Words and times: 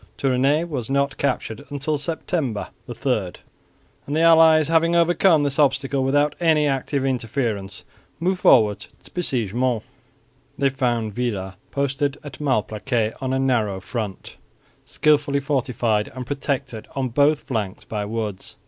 Tournay 0.17 0.63
was 0.63 0.89
not 0.89 1.15
captured 1.17 1.63
until 1.69 1.95
September 1.95 2.69
3; 2.91 3.33
and 4.07 4.15
the 4.15 4.21
allies, 4.21 4.67
having 4.67 4.95
overcome 4.95 5.43
this 5.43 5.59
obstacle 5.59 6.03
without 6.03 6.33
any 6.39 6.65
active 6.65 7.05
interference, 7.05 7.85
moved 8.19 8.39
forward 8.41 8.87
to 9.03 9.11
besiege 9.13 9.53
Mons. 9.53 9.83
They 10.57 10.69
found 10.69 11.13
Villars 11.13 11.53
posted 11.69 12.17
at 12.23 12.41
Malplaquet 12.41 13.13
on 13.21 13.31
a 13.31 13.37
narrow 13.37 13.79
front, 13.79 14.37
skilfully 14.87 15.39
fortified 15.39 16.07
and 16.15 16.25
protected 16.25 16.87
on 16.95 17.09
both 17.09 17.43
flanks 17.43 17.85
by 17.85 18.03
woods. 18.05 18.55